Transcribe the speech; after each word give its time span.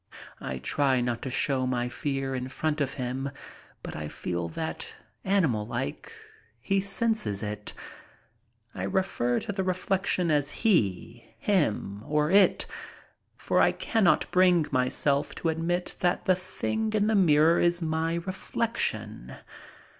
I 0.39 0.57
try 0.57 0.99
not 0.99 1.21
to 1.21 1.29
show 1.29 1.67
my 1.67 1.87
fear 1.87 2.33
in 2.33 2.47
front 2.49 2.81
of 2.81 2.95
him, 2.95 3.29
but 3.83 3.95
I 3.95 4.07
feel 4.07 4.49
that, 4.49 4.95
animal 5.23 5.67
like, 5.67 6.11
he 6.59 6.81
senses 6.81 7.43
it. 7.43 7.73
I 8.73 8.81
refer 8.81 9.37
to 9.41 9.51
the 9.51 9.63
reflection 9.63 10.31
as 10.31 10.49
"he," 10.49 11.35
"him," 11.37 12.01
or 12.07 12.31
"it," 12.31 12.65
for 13.37 13.61
I 13.61 13.73
cannot 13.73 14.25
bring 14.31 14.65
myself 14.71 15.35
to 15.35 15.49
admit 15.49 15.97
that 15.99 16.25
the 16.25 16.33
thing 16.33 16.93
in 16.93 17.05
the 17.05 17.13
mirror 17.13 17.59
is 17.59 17.79
my 17.83 18.15
reflection. 18.15 19.35